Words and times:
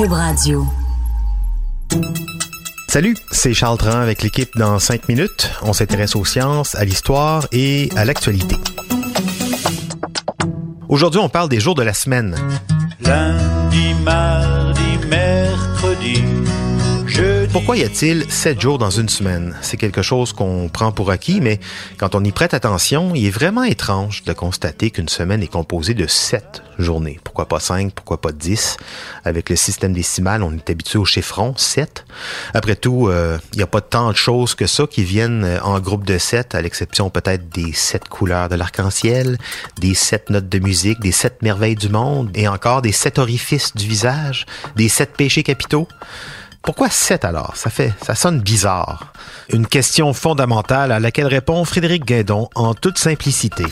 Cube 0.00 0.12
Radio. 0.12 0.66
Salut, 2.88 3.14
c'est 3.32 3.52
Charles 3.52 3.76
Tran 3.76 4.00
avec 4.00 4.22
l'équipe 4.22 4.48
dans 4.56 4.78
5 4.78 5.10
minutes. 5.10 5.50
On 5.60 5.74
s'intéresse 5.74 6.16
aux 6.16 6.24
sciences, 6.24 6.74
à 6.74 6.86
l'histoire 6.86 7.46
et 7.52 7.90
à 7.96 8.06
l'actualité. 8.06 8.56
Aujourd'hui, 10.88 11.20
on 11.20 11.28
parle 11.28 11.50
des 11.50 11.60
jours 11.60 11.74
de 11.74 11.82
la 11.82 11.92
semaine. 11.92 12.34
Lundi, 13.02 13.92
mardi, 14.02 15.06
mercredi. 15.06 16.22
Pourquoi 17.52 17.76
y 17.76 17.82
a-t-il 17.82 18.30
sept 18.30 18.60
jours 18.60 18.78
dans 18.78 18.90
une 18.90 19.08
semaine? 19.08 19.56
C'est 19.60 19.76
quelque 19.76 20.02
chose 20.02 20.32
qu'on 20.32 20.68
prend 20.68 20.92
pour 20.92 21.10
acquis, 21.10 21.40
mais 21.40 21.58
quand 21.98 22.14
on 22.14 22.22
y 22.22 22.30
prête 22.30 22.54
attention, 22.54 23.14
il 23.14 23.26
est 23.26 23.30
vraiment 23.30 23.64
étrange 23.64 24.22
de 24.24 24.32
constater 24.32 24.90
qu'une 24.90 25.08
semaine 25.08 25.42
est 25.42 25.48
composée 25.48 25.94
de 25.94 26.06
sept 26.06 26.62
journées. 26.78 27.18
Pourquoi 27.24 27.46
pas 27.46 27.58
cinq? 27.58 27.92
Pourquoi 27.92 28.20
pas 28.20 28.32
dix? 28.32 28.76
Avec 29.24 29.50
le 29.50 29.56
système 29.56 29.92
décimal, 29.92 30.42
on 30.42 30.52
est 30.52 30.70
habitué 30.70 30.98
au 30.98 31.04
chiffron, 31.04 31.54
sept. 31.56 32.04
Après 32.54 32.76
tout, 32.76 33.08
euh, 33.08 33.38
il 33.52 33.56
n'y 33.56 33.62
a 33.62 33.66
pas 33.66 33.80
tant 33.80 34.12
de 34.12 34.16
choses 34.16 34.54
que 34.54 34.66
ça 34.66 34.86
qui 34.86 35.02
viennent 35.02 35.44
euh, 35.44 35.60
en 35.62 35.80
groupe 35.80 36.04
de 36.04 36.18
sept, 36.18 36.54
à 36.54 36.62
l'exception 36.62 37.10
peut-être 37.10 37.48
des 37.50 37.72
sept 37.72 38.08
couleurs 38.08 38.48
de 38.48 38.54
l'arc-en-ciel, 38.54 39.38
des 39.78 39.94
sept 39.94 40.30
notes 40.30 40.48
de 40.48 40.58
musique, 40.58 41.00
des 41.00 41.12
sept 41.12 41.42
merveilles 41.42 41.74
du 41.74 41.88
monde, 41.88 42.30
et 42.34 42.46
encore 42.48 42.82
des 42.82 42.92
sept 42.92 43.18
orifices 43.18 43.74
du 43.74 43.86
visage, 43.86 44.46
des 44.76 44.88
sept 44.88 45.16
péchés 45.16 45.42
capitaux. 45.42 45.88
Pourquoi 46.62 46.90
7 46.90 47.24
alors? 47.24 47.56
Ça 47.56 47.70
fait, 47.70 47.92
ça 48.02 48.14
sonne 48.14 48.40
bizarre. 48.40 49.12
Une 49.50 49.66
question 49.66 50.12
fondamentale 50.12 50.92
à 50.92 51.00
laquelle 51.00 51.26
répond 51.26 51.64
Frédéric 51.64 52.04
Guédon 52.04 52.48
en 52.54 52.74
toute 52.74 52.98
simplicité. 52.98 53.64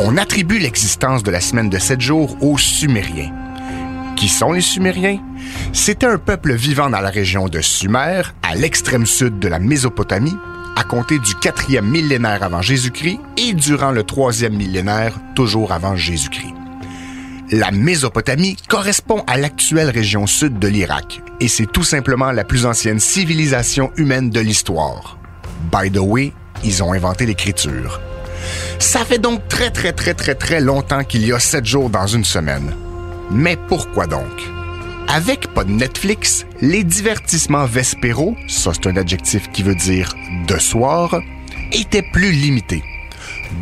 On 0.00 0.16
attribue 0.16 0.58
l'existence 0.58 1.22
de 1.22 1.30
la 1.30 1.40
semaine 1.40 1.70
de 1.70 1.78
7 1.78 2.00
jours 2.00 2.36
aux 2.42 2.58
Sumériens. 2.58 3.32
Qui 4.16 4.28
sont 4.28 4.52
les 4.52 4.60
Sumériens? 4.60 5.20
C'était 5.72 6.06
un 6.06 6.18
peuple 6.18 6.54
vivant 6.54 6.90
dans 6.90 7.00
la 7.00 7.10
région 7.10 7.48
de 7.48 7.60
Sumer, 7.60 8.22
à 8.42 8.56
l'extrême 8.56 9.06
sud 9.06 9.38
de 9.38 9.46
la 9.46 9.60
Mésopotamie, 9.60 10.36
à 10.76 10.82
compter 10.82 11.20
du 11.20 11.34
quatrième 11.36 11.86
millénaire 11.86 12.42
avant 12.42 12.62
Jésus-Christ 12.62 13.20
et 13.36 13.52
durant 13.54 13.92
le 13.92 14.02
troisième 14.02 14.56
millénaire, 14.56 15.14
toujours 15.36 15.72
avant 15.72 15.94
Jésus-Christ. 15.94 16.57
La 17.50 17.70
Mésopotamie 17.70 18.56
correspond 18.68 19.24
à 19.26 19.38
l'actuelle 19.38 19.88
région 19.88 20.26
sud 20.26 20.58
de 20.58 20.68
l'Irak 20.68 21.22
et 21.40 21.48
c'est 21.48 21.64
tout 21.64 21.82
simplement 21.82 22.30
la 22.30 22.44
plus 22.44 22.66
ancienne 22.66 23.00
civilisation 23.00 23.90
humaine 23.96 24.28
de 24.28 24.40
l'histoire. 24.40 25.16
By 25.72 25.90
the 25.90 25.98
way, 25.98 26.34
ils 26.62 26.82
ont 26.82 26.92
inventé 26.92 27.24
l'écriture. 27.24 28.02
Ça 28.78 29.02
fait 29.02 29.18
donc 29.18 29.48
très 29.48 29.70
très 29.70 29.92
très 29.92 30.12
très 30.12 30.34
très 30.34 30.60
longtemps 30.60 31.04
qu'il 31.04 31.26
y 31.26 31.32
a 31.32 31.38
sept 31.38 31.64
jours 31.64 31.88
dans 31.88 32.06
une 32.06 32.24
semaine. 32.24 32.74
Mais 33.30 33.56
pourquoi 33.56 34.06
donc? 34.06 34.50
Avec 35.08 35.46
pas 35.54 35.64
de 35.64 35.70
Netflix, 35.70 36.44
les 36.60 36.84
divertissements 36.84 37.64
vespéraux, 37.64 38.36
ça 38.46 38.72
c'est 38.74 38.90
un 38.90 38.96
adjectif 38.98 39.50
qui 39.52 39.62
veut 39.62 39.74
dire 39.74 40.14
de 40.46 40.58
soir, 40.58 41.18
étaient 41.72 42.04
plus 42.12 42.30
limités. 42.30 42.82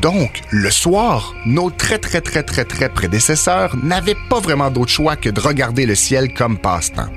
Donc, 0.00 0.42
le 0.50 0.70
soir, 0.70 1.34
nos 1.46 1.70
très 1.70 1.98
très 1.98 2.20
très 2.20 2.42
très 2.42 2.64
très 2.64 2.88
prédécesseurs 2.88 3.76
n'avaient 3.82 4.16
pas 4.28 4.40
vraiment 4.40 4.70
d'autre 4.70 4.90
choix 4.90 5.16
que 5.16 5.28
de 5.28 5.40
regarder 5.40 5.86
le 5.86 5.94
ciel 5.94 6.34
comme 6.34 6.58
passe-temps. 6.58 7.10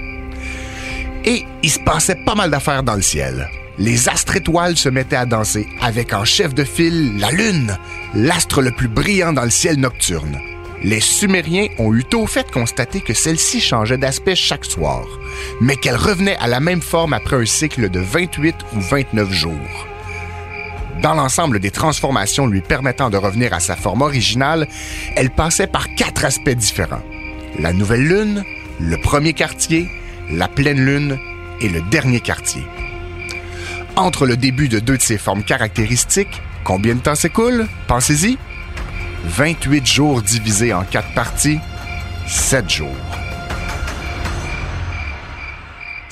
Et 1.25 1.45
il 1.63 1.69
se 1.69 1.79
passait 1.79 2.23
pas 2.25 2.35
mal 2.35 2.51
d'affaires 2.51 2.83
dans 2.83 2.95
le 2.95 3.01
ciel. 3.01 3.49
Les 3.77 4.09
astres 4.09 4.35
étoiles 4.35 4.77
se 4.77 4.89
mettaient 4.89 5.15
à 5.15 5.25
danser 5.25 5.67
avec 5.81 6.13
en 6.13 6.25
chef 6.25 6.53
de 6.53 6.63
file 6.63 7.17
la 7.17 7.31
Lune, 7.31 7.77
l'astre 8.13 8.61
le 8.61 8.71
plus 8.71 8.87
brillant 8.87 9.33
dans 9.33 9.43
le 9.43 9.49
ciel 9.49 9.79
nocturne. 9.79 10.39
Les 10.81 11.01
Sumériens 11.01 11.67
ont 11.77 11.93
eu 11.93 12.05
tôt 12.05 12.25
fait 12.25 12.49
constater 12.51 13.01
que 13.01 13.13
celle-ci 13.13 13.59
changeait 13.59 13.97
d'aspect 13.97 14.35
chaque 14.35 14.63
soir, 14.63 15.05
mais 15.59 15.75
qu'elle 15.75 15.97
revenait 15.97 16.37
à 16.37 16.47
la 16.47 16.61
même 16.61 16.81
forme 16.81 17.13
après 17.13 17.35
un 17.35 17.45
cycle 17.45 17.89
de 17.89 17.99
28 17.99 18.55
ou 18.75 18.79
29 18.79 19.31
jours. 19.31 19.87
Dans 21.01 21.13
l'ensemble 21.13 21.59
des 21.59 21.71
transformations 21.71 22.45
lui 22.45 22.61
permettant 22.61 23.09
de 23.09 23.15
revenir 23.15 23.53
à 23.53 23.61
sa 23.61 23.77
forme 23.77 24.01
originale, 24.01 24.67
elle 25.15 25.29
passait 25.29 25.67
par 25.67 25.93
quatre 25.95 26.25
aspects 26.25 26.49
différents. 26.49 27.01
La 27.57 27.71
nouvelle 27.71 28.03
lune, 28.03 28.43
le 28.79 28.97
premier 28.97 29.33
quartier, 29.33 29.87
la 30.29 30.49
pleine 30.49 30.83
lune 30.83 31.17
et 31.61 31.69
le 31.69 31.81
dernier 31.89 32.19
quartier. 32.19 32.63
Entre 33.95 34.25
le 34.25 34.35
début 34.35 34.67
de 34.67 34.79
deux 34.79 34.97
de 34.97 35.01
ces 35.01 35.17
formes 35.17 35.43
caractéristiques, 35.43 36.41
combien 36.63 36.95
de 36.95 37.01
temps 37.01 37.15
s'écoule? 37.15 37.67
Pensez-y. 37.87 38.37
28 39.25 39.85
jours 39.85 40.21
divisés 40.21 40.73
en 40.73 40.83
quatre 40.83 41.13
parties, 41.13 41.59
7 42.27 42.69
jours. 42.69 43.18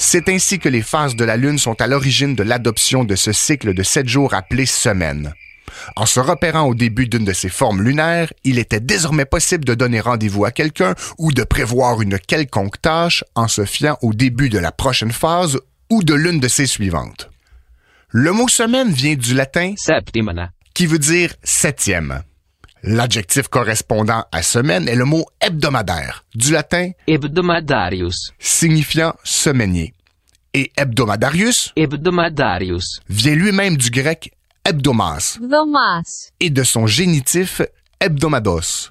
C'est 0.10 0.30
ainsi 0.30 0.58
que 0.58 0.70
les 0.70 0.84
phases 0.84 1.18
de 1.18 1.26
la 1.26 1.36
Lune 1.36 1.58
sont 1.58 1.82
à 1.82 1.86
l'origine 1.86 2.34
de 2.34 2.42
l'adoption 2.42 3.04
de 3.04 3.18
ce 3.18 3.34
cycle 3.34 3.74
de 3.74 3.84
sept 3.84 4.08
jours 4.08 4.34
appelé 4.34 4.66
semaine. 4.66 5.34
En 5.98 6.06
se 6.06 6.22
repérant 6.22 6.62
au 6.62 6.76
début 6.76 7.10
d'une 7.10 7.26
de 7.26 7.34
ces 7.34 7.50
formes 7.50 7.82
lunaires, 7.82 8.32
il 8.46 8.58
était 8.58 8.80
désormais 8.80 9.26
possible 9.26 9.66
de 9.66 9.74
donner 9.74 10.00
rendez-vous 10.00 10.46
à 10.46 10.52
quelqu'un 10.52 10.96
ou 11.18 11.34
de 11.34 11.44
prévoir 11.44 12.02
une 12.02 12.20
quelconque 12.20 12.82
tâche 12.82 13.26
en 13.36 13.50
se 13.50 13.66
fiant 13.66 13.98
au 14.02 14.14
début 14.14 14.48
de 14.48 14.60
la 14.60 14.72
prochaine 14.72 15.12
phase 15.12 15.60
ou 15.90 16.02
de 16.04 16.14
l'une 16.14 16.40
de 16.40 16.48
ses 16.48 16.68
suivantes. 16.68 17.30
Le 18.08 18.32
mot 18.32 18.48
semaine 18.48 18.94
vient 18.94 19.16
du 19.16 19.34
latin 19.34 19.74
septimana, 19.76 20.52
qui 20.74 20.86
veut 20.86 21.00
dire 21.00 21.34
septième. 21.44 22.24
L'adjectif 22.82 23.50
correspondant 23.50 24.24
à 24.32 24.42
semaine 24.42 24.88
est 24.88 24.96
le 24.96 25.04
mot 25.04 25.26
hebdomadaire, 25.42 26.24
du 26.34 26.54
latin 26.54 26.92
hebdomadarius, 27.08 28.32
signifiant 28.40 29.14
semainier 29.26 29.94
et 30.58 30.72
hebdomadarius, 30.76 31.72
vient 33.10 33.36
lui-même 33.36 33.78
du 33.78 33.92
grec 33.92 34.32
hebdomas, 34.66 35.38
et 36.40 36.50
de 36.50 36.64
son 36.64 36.88
génitif 36.88 37.62
hebdomados, 38.02 38.90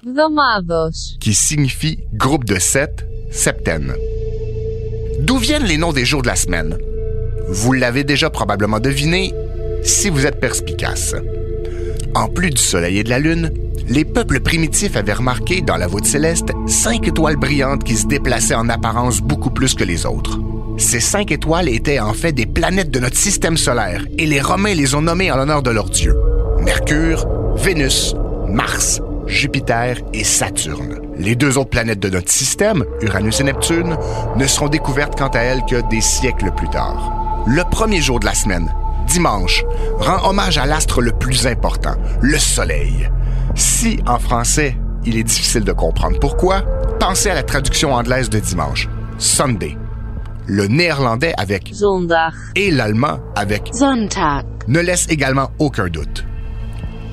qui 1.19 1.33
signifie 1.33 1.99
groupe 2.13 2.45
de 2.45 2.57
sept, 2.57 3.05
septaine. 3.31 3.93
D'où 5.19 5.37
viennent 5.37 5.65
les 5.65 5.77
noms 5.77 5.91
des 5.91 6.05
jours 6.05 6.21
de 6.21 6.27
la 6.27 6.37
semaine? 6.37 6.77
Vous 7.49 7.73
l'avez 7.73 8.05
déjà 8.05 8.29
probablement 8.29 8.79
deviné 8.79 9.33
si 9.83 10.09
vous 10.09 10.25
êtes 10.25 10.39
perspicace. 10.39 11.15
En 12.15 12.29
plus 12.29 12.51
du 12.51 12.61
soleil 12.61 12.99
et 12.99 13.03
de 13.03 13.09
la 13.09 13.19
lune, 13.19 13.51
les 13.89 14.05
peuples 14.05 14.39
primitifs 14.39 14.95
avaient 14.95 15.13
remarqué 15.13 15.61
dans 15.61 15.75
la 15.75 15.87
voûte 15.87 16.05
céleste 16.05 16.49
cinq 16.65 17.07
étoiles 17.07 17.35
brillantes 17.35 17.83
qui 17.83 17.97
se 17.97 18.07
déplaçaient 18.07 18.55
en 18.55 18.69
apparence 18.69 19.19
beaucoup 19.19 19.51
plus 19.51 19.75
que 19.75 19.83
les 19.83 20.05
autres. 20.05 20.39
Ces 20.87 21.01
cinq 21.01 21.33
étoiles 21.33 21.67
étaient 21.67 21.99
en 21.99 22.13
fait 22.13 22.31
des 22.31 22.45
planètes 22.45 22.91
de 22.91 22.99
notre 23.01 23.17
système 23.17 23.57
solaire 23.57 24.05
et 24.17 24.25
les 24.25 24.39
Romains 24.39 24.73
les 24.73 24.95
ont 24.95 25.01
nommées 25.01 25.29
en 25.29 25.35
l'honneur 25.35 25.61
de 25.61 25.69
leur 25.69 25.89
dieu. 25.89 26.15
Mercure, 26.59 27.27
Vénus, 27.57 28.15
Mars, 28.47 29.01
Jupiter 29.25 29.97
et 30.13 30.23
Saturne. 30.23 31.01
Les 31.17 31.35
deux 31.35 31.57
autres 31.57 31.71
planètes 31.71 31.99
de 31.99 32.07
notre 32.07 32.31
système, 32.31 32.85
Uranus 33.01 33.41
et 33.41 33.43
Neptune, 33.43 33.97
ne 34.37 34.47
seront 34.47 34.69
découvertes 34.69 35.17
quant 35.17 35.27
à 35.27 35.39
elles 35.39 35.65
que 35.69 35.85
des 35.89 35.99
siècles 35.99 36.53
plus 36.55 36.69
tard. 36.69 37.43
Le 37.45 37.65
premier 37.69 37.99
jour 37.99 38.21
de 38.21 38.25
la 38.25 38.33
semaine, 38.33 38.73
dimanche, 39.09 39.65
rend 39.97 40.29
hommage 40.29 40.57
à 40.57 40.65
l'astre 40.65 41.01
le 41.01 41.11
plus 41.11 41.47
important, 41.47 41.95
le 42.21 42.37
Soleil. 42.37 43.09
Si, 43.55 43.99
en 44.07 44.19
français, 44.19 44.77
il 45.03 45.17
est 45.17 45.23
difficile 45.23 45.65
de 45.65 45.73
comprendre 45.73 46.17
pourquoi, 46.21 46.61
pensez 46.97 47.29
à 47.29 47.35
la 47.35 47.43
traduction 47.43 47.93
anglaise 47.93 48.29
de 48.29 48.39
dimanche, 48.39 48.87
Sunday. 49.17 49.75
Le 50.47 50.67
néerlandais 50.67 51.33
avec 51.37 51.71
Zondag. 51.73 52.31
et 52.55 52.71
l'allemand 52.71 53.19
avec 53.35 53.69
Sonntag. 53.73 54.45
ne 54.67 54.79
laisse 54.79 55.05
également 55.09 55.51
aucun 55.59 55.87
doute. 55.87 56.25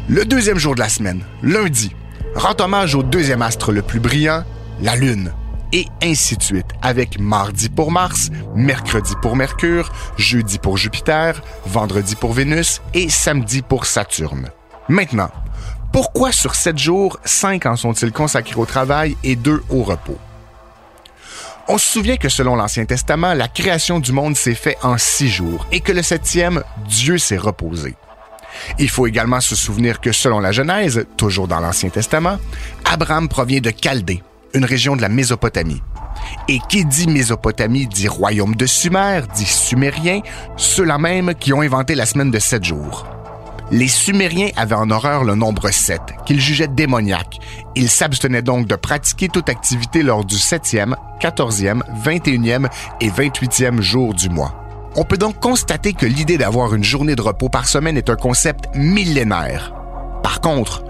Le 0.08 0.24
deuxième 0.24 0.58
jour 0.58 0.74
de 0.74 0.80
la 0.80 0.88
semaine, 0.88 1.24
lundi, 1.42 1.90
rend 2.36 2.54
hommage 2.60 2.94
au 2.94 3.02
deuxième 3.02 3.42
astre 3.42 3.72
le 3.72 3.82
plus 3.82 3.98
brillant, 4.00 4.44
la 4.80 4.94
Lune, 4.96 5.32
et 5.72 5.86
ainsi 6.02 6.36
de 6.36 6.42
suite, 6.42 6.66
avec 6.82 7.18
mardi 7.18 7.68
pour 7.68 7.90
Mars, 7.90 8.30
mercredi 8.54 9.14
pour 9.20 9.34
Mercure, 9.34 9.90
jeudi 10.16 10.58
pour 10.58 10.76
Jupiter, 10.76 11.42
vendredi 11.66 12.14
pour 12.14 12.32
Vénus 12.32 12.80
et 12.92 13.08
samedi 13.08 13.62
pour 13.62 13.86
Saturne. 13.86 14.50
Maintenant, 14.88 15.30
Pourquoi 15.92 16.32
sur 16.32 16.54
7 16.56 16.76
jours, 16.76 17.18
5 17.24 17.66
en 17.66 17.76
sont-ils 17.76 18.10
consacrés 18.12 18.56
au 18.60 18.66
travail 18.66 19.16
et 19.22 19.36
2 19.36 19.62
au 19.70 19.82
repos? 19.84 20.18
On 21.66 21.78
se 21.78 21.88
souvient 21.88 22.16
que 22.16 22.28
selon 22.28 22.56
l'Ancien 22.56 22.84
Testament, 22.84 23.32
la 23.32 23.48
création 23.48 23.98
du 23.98 24.12
monde 24.12 24.36
s'est 24.36 24.54
faite 24.54 24.76
en 24.82 24.98
six 24.98 25.28
jours 25.28 25.66
et 25.72 25.80
que 25.80 25.92
le 25.92 26.02
septième, 26.02 26.62
Dieu 26.86 27.16
s'est 27.16 27.38
reposé. 27.38 27.94
Il 28.78 28.90
faut 28.90 29.06
également 29.06 29.40
se 29.40 29.56
souvenir 29.56 30.00
que 30.00 30.12
selon 30.12 30.40
la 30.40 30.52
Genèse, 30.52 31.06
toujours 31.16 31.48
dans 31.48 31.60
l'Ancien 31.60 31.88
Testament, 31.88 32.38
Abraham 32.84 33.28
provient 33.28 33.60
de 33.60 33.72
Chaldée, 33.82 34.22
une 34.52 34.66
région 34.66 34.94
de 34.94 35.00
la 35.00 35.08
Mésopotamie. 35.08 35.82
Et 36.48 36.58
qui 36.68 36.84
dit 36.84 37.08
Mésopotamie 37.08 37.86
dit 37.86 38.08
royaume 38.08 38.54
de 38.54 38.66
Sumer, 38.66 39.22
dit 39.34 39.46
Sumérien, 39.46 40.20
ceux-là 40.56 40.98
même 40.98 41.34
qui 41.34 41.54
ont 41.54 41.62
inventé 41.62 41.94
la 41.94 42.04
semaine 42.04 42.30
de 42.30 42.38
sept 42.38 42.62
jours. 42.62 43.06
Les 43.70 43.88
Sumériens 43.88 44.50
avaient 44.56 44.74
en 44.74 44.90
horreur 44.90 45.24
le 45.24 45.34
nombre 45.34 45.70
7, 45.70 46.00
qu'ils 46.26 46.40
jugeaient 46.40 46.68
démoniaque. 46.68 47.38
Ils 47.74 47.88
s'abstenaient 47.88 48.42
donc 48.42 48.66
de 48.66 48.76
pratiquer 48.76 49.28
toute 49.28 49.48
activité 49.48 50.02
lors 50.02 50.24
du 50.24 50.36
7e, 50.36 50.94
14e, 51.20 51.80
21e 52.04 52.68
et 53.00 53.08
28e 53.08 53.80
jour 53.80 54.12
du 54.12 54.28
mois. 54.28 54.54
On 54.96 55.04
peut 55.04 55.16
donc 55.16 55.40
constater 55.40 55.94
que 55.94 56.06
l'idée 56.06 56.38
d'avoir 56.38 56.74
une 56.74 56.84
journée 56.84 57.16
de 57.16 57.22
repos 57.22 57.48
par 57.48 57.66
semaine 57.66 57.96
est 57.96 58.10
un 58.10 58.16
concept 58.16 58.66
millénaire. 58.74 59.72
Par 60.22 60.40
contre, 60.40 60.84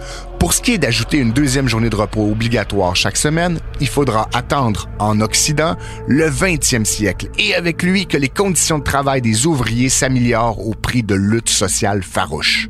pour 0.45 0.53
ce 0.53 0.61
qui 0.61 0.73
est 0.73 0.79
d'ajouter 0.79 1.17
une 1.17 1.33
deuxième 1.33 1.69
journée 1.69 1.89
de 1.89 1.97
repos 1.97 2.31
obligatoire 2.31 2.95
chaque 2.95 3.17
semaine, 3.17 3.59
il 3.81 3.89
faudra 3.89 4.29
attendre 4.35 4.91
en 4.99 5.23
Occident 5.23 5.75
le 6.07 6.29
20e 6.29 6.85
siècle 6.85 7.31
et 7.39 7.55
avec 7.55 7.83
lui 7.83 8.05
que 8.05 8.19
les 8.19 8.29
conditions 8.29 8.79
de 8.79 8.85
travail 8.85 9.23
des 9.23 9.47
ouvriers 9.47 9.89
s'améliorent 9.89 10.61
au 10.69 10.75
prix 10.75 11.03
de 11.03 11.15
luttes 11.15 11.49
sociales 11.49 12.03
farouches. 12.03 12.69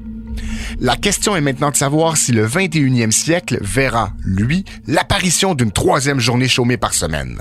La 0.79 0.95
question 0.95 1.35
est 1.35 1.41
maintenant 1.41 1.73
de 1.73 1.77
savoir 1.77 2.17
si 2.17 2.31
le 2.31 2.47
21e 2.47 3.11
siècle 3.11 3.59
verra, 3.61 4.13
lui, 4.25 4.65
l'apparition 4.87 5.57
d'une 5.57 5.73
troisième 5.73 6.21
journée 6.21 6.47
chômée 6.47 6.77
par 6.77 6.95
semaine. 6.95 7.41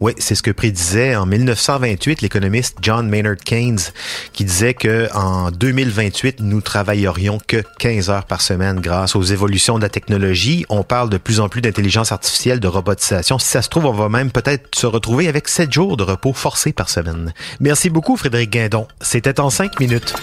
Oui, 0.00 0.12
c'est 0.18 0.36
ce 0.36 0.42
que 0.42 0.52
prédisait 0.52 1.16
en 1.16 1.26
1928 1.26 2.22
l'économiste 2.22 2.76
John 2.82 3.08
Maynard 3.08 3.36
Keynes, 3.36 3.80
qui 4.32 4.44
disait 4.44 4.74
que 4.74 5.08
en 5.12 5.50
2028, 5.50 6.38
nous 6.38 6.60
travaillerions 6.60 7.40
que 7.44 7.64
15 7.80 8.08
heures 8.08 8.24
par 8.24 8.40
semaine 8.40 8.78
grâce 8.78 9.16
aux 9.16 9.22
évolutions 9.22 9.76
de 9.76 9.82
la 9.82 9.88
technologie. 9.88 10.64
On 10.68 10.84
parle 10.84 11.10
de 11.10 11.18
plus 11.18 11.40
en 11.40 11.48
plus 11.48 11.62
d'intelligence 11.62 12.12
artificielle, 12.12 12.60
de 12.60 12.68
robotisation. 12.68 13.40
Si 13.40 13.48
ça 13.48 13.60
se 13.60 13.68
trouve, 13.68 13.86
on 13.86 13.92
va 13.92 14.08
même 14.08 14.30
peut-être 14.30 14.68
se 14.76 14.86
retrouver 14.86 15.26
avec 15.26 15.48
7 15.48 15.72
jours 15.72 15.96
de 15.96 16.04
repos 16.04 16.32
forcés 16.32 16.72
par 16.72 16.88
semaine. 16.88 17.34
Merci 17.58 17.90
beaucoup, 17.90 18.16
Frédéric 18.16 18.50
Guindon. 18.50 18.86
C'était 19.00 19.40
en 19.40 19.50
5 19.50 19.80
minutes. 19.80 20.14